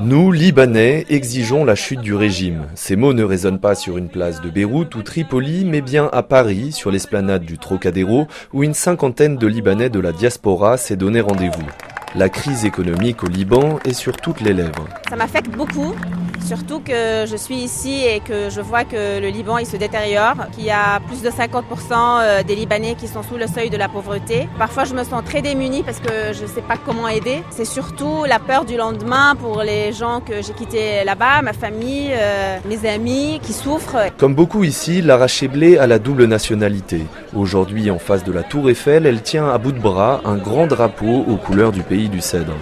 [0.00, 2.66] Nous, Libanais, exigeons la chute du régime.
[2.76, 6.22] Ces mots ne résonnent pas sur une place de Beyrouth ou Tripoli, mais bien à
[6.22, 11.20] Paris, sur l'esplanade du Trocadéro, où une cinquantaine de Libanais de la diaspora s'est donné
[11.20, 11.66] rendez-vous.
[12.14, 14.88] La crise économique au Liban est sur toutes les lèvres.
[15.10, 15.96] Ça m'affecte beaucoup,
[16.46, 20.36] surtout que je suis ici et que je vois que le Liban il se détériore,
[20.52, 23.76] qu'il y a plus de 50% euh, des Libanais qui sont sous le seuil de
[23.76, 24.48] la pauvreté.
[24.56, 27.42] Parfois je me sens très démunie parce que je ne sais pas comment aider.
[27.50, 32.10] C'est surtout la peur du lendemain pour les gens que j'ai quittés là-bas, ma famille,
[32.12, 34.12] euh, mes amis qui souffrent.
[34.16, 37.02] Comme beaucoup ici, Lara Cheblé a la double nationalité.
[37.34, 40.68] Aujourd'hui, en face de la Tour Eiffel, elle tient à bout de bras un grand
[40.68, 42.54] drapeau aux couleurs du pays du Cèdre.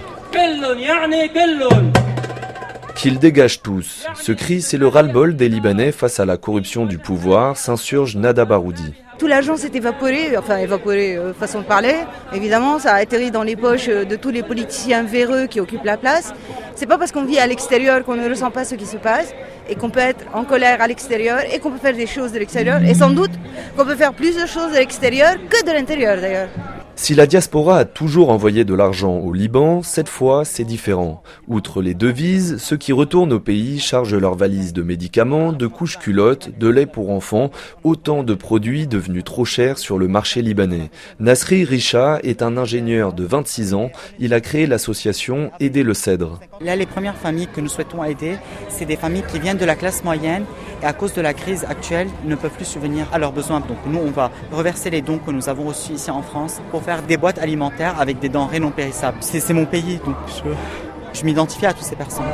[3.04, 4.06] Qu'ils dégagent tous.
[4.14, 8.46] Ce cri, c'est le ras-le-bol des Libanais face à la corruption du pouvoir, s'insurge Nada
[8.46, 8.94] Baroudi.
[9.18, 11.96] Tout l'argent s'est évaporé, enfin évaporé euh, façon de parler.
[12.32, 15.84] Évidemment, ça a atterri dans les poches euh, de tous les politiciens véreux qui occupent
[15.84, 16.32] la place.
[16.76, 19.34] C'est pas parce qu'on vit à l'extérieur qu'on ne ressent pas ce qui se passe
[19.68, 22.38] et qu'on peut être en colère à l'extérieur et qu'on peut faire des choses de
[22.38, 23.32] l'extérieur et sans doute
[23.76, 26.48] qu'on peut faire plus de choses de l'extérieur que de l'intérieur d'ailleurs.
[26.96, 31.22] Si la diaspora a toujours envoyé de l'argent au Liban, cette fois c'est différent.
[31.48, 35.98] Outre les devises, ceux qui retournent au pays chargent leurs valises de médicaments, de couches
[35.98, 37.50] culottes, de lait pour enfants,
[37.82, 40.90] autant de produits devenus trop chers sur le marché libanais.
[41.18, 43.90] Nasri Richa est un ingénieur de 26 ans.
[44.20, 46.38] Il a créé l'association Aider le Cèdre.
[46.60, 48.36] Là, les premières familles que nous souhaitons aider,
[48.68, 50.44] c'est des familles qui viennent de la classe moyenne
[50.84, 53.60] et à cause de la crise actuelle ne peuvent plus subvenir à leurs besoins.
[53.60, 56.82] Donc nous, on va reverser les dons que nous avons reçus ici en France pour
[56.82, 59.16] faire des boîtes alimentaires avec des denrées non périssables.
[59.20, 62.24] C'est mon pays, donc je, je m'identifie à toutes ces personnes.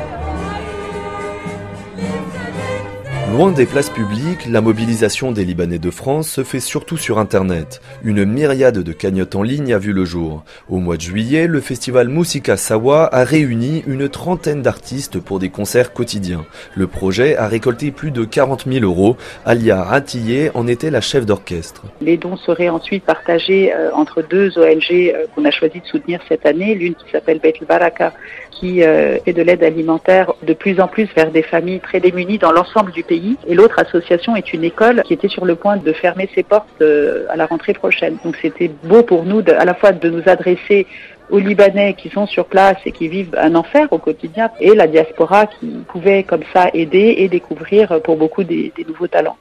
[3.31, 7.81] Loin des places publiques, la mobilisation des Libanais de France se fait surtout sur Internet.
[8.03, 10.43] Une myriade de cagnottes en ligne a vu le jour.
[10.69, 15.49] Au mois de juillet, le festival Moussika Sawa a réuni une trentaine d'artistes pour des
[15.49, 16.45] concerts quotidiens.
[16.75, 19.15] Le projet a récolté plus de 40 000 euros.
[19.45, 21.83] Alia Ratillé en était la chef d'orchestre.
[22.01, 26.19] Les dons seraient ensuite partagés euh, entre deux ONG euh, qu'on a choisi de soutenir
[26.27, 26.75] cette année.
[26.75, 28.11] L'une qui s'appelle Bet Baraka,
[28.51, 32.37] qui euh, fait de l'aide alimentaire de plus en plus vers des familles très démunies
[32.37, 35.77] dans l'ensemble du pays et l'autre association est une école qui était sur le point
[35.77, 38.17] de fermer ses portes euh, à la rentrée prochaine.
[38.23, 40.87] Donc c'était beau pour nous à la fois de nous adresser
[41.31, 44.87] aux Libanais qui sont sur place et qui vivent un enfer au quotidien, et la
[44.87, 49.37] diaspora qui pouvait comme ça aider et découvrir pour beaucoup des, nouveaux talents.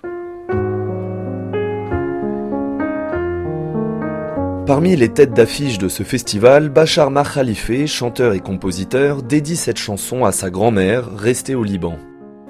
[4.67, 10.25] Parmi les têtes d'affiche de ce festival, Bachar Makhalife, chanteur et compositeur, dédie cette chanson
[10.25, 11.99] à sa grand-mère, restée au Liban.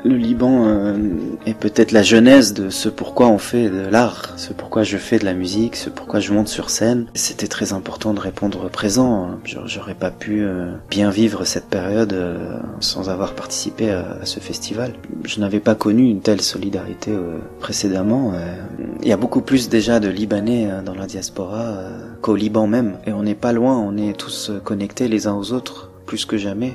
[0.05, 0.97] Le Liban euh,
[1.45, 5.19] est peut-être la genèse de ce pourquoi on fait de l'art, ce pourquoi je fais
[5.19, 7.07] de la musique, ce pourquoi je monte sur scène.
[7.15, 9.39] C'était très important de répondre présent.
[9.45, 14.95] J'aurais pas pu euh, bien vivre cette période euh, sans avoir participé à, ce festival.
[15.25, 17.13] Je n'avais pas connu une telle solidarité
[17.59, 18.33] précédemment.
[19.03, 21.79] Il y a beaucoup plus déjà de Libanais dans la diaspora
[22.21, 22.97] qu'au Liban même.
[23.07, 26.37] Et on n'est pas loin, on est tous connectés les uns aux autres, plus que
[26.37, 26.75] jamais.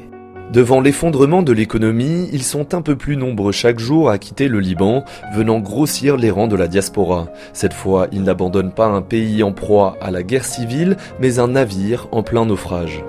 [0.54, 4.60] Devant l'effondrement de l'économie, ils sont un peu plus nombreux chaque jour à quitter le
[4.60, 7.28] Liban, venant grossir les rangs de la diaspora.
[7.52, 11.50] Cette fois, ils n'abandonnent pas un pays en proie à la guerre civile, mais un
[11.50, 13.04] navire en plein naufrage.